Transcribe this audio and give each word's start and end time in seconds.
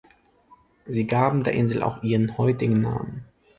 Sie 0.87 1.05
gaben 1.05 1.43
der 1.43 1.53
Insel 1.53 1.83
auch 1.83 2.01
ihren 2.01 2.35
heutigen 2.35 2.81
Namen. 2.81 3.25